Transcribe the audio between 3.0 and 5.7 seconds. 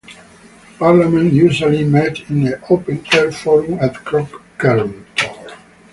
air forum at Crockern Tor.